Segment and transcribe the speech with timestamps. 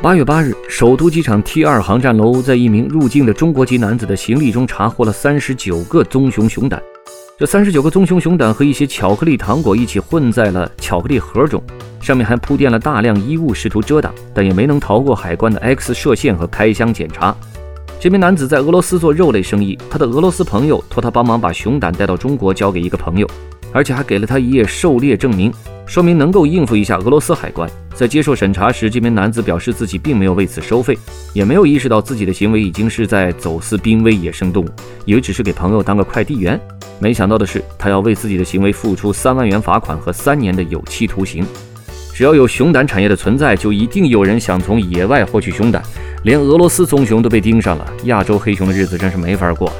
[0.00, 6.80] 八月八日，首都机场 T 二航站楼在一名入境的中国籍男子的行李中查获了三十九个棕熊熊胆。
[7.36, 11.60] 这三十九个棕熊熊胆和一些巧克力糖果一起混在了巧克力盒中，
[12.00, 17.36] 上面还铺垫了大量衣物，试图遮挡，但也没能逃过海关的 X 射线和开箱检查。
[17.98, 23.28] 这名男子在俄罗斯做肉类生意，他的俄罗斯朋友托他帮忙把熊胆带到中国交给一个朋友，
[23.72, 25.52] 而且还给了他一页狩猎证明。
[25.88, 27.68] 说明能够应付一下俄罗斯海关。
[27.94, 30.96] 在接受审查时，这名男子表示自己并没有为此收费，
[31.32, 34.68] 也没有意识到自己的行为已经是在走私濒危野生动物，
[35.06, 36.60] 以为只是给朋友当个快递员。
[37.00, 41.44] 没想到的是，他要为自己的行为付出三万元罚款和三年的有期徒刑。
[42.12, 45.82] 只要有熊胆产业的存在，就一定有人想从野外获取熊胆。
[46.24, 49.72] 连俄罗斯棕熊都被盯上了，亚洲黑熊的日子真是没法过。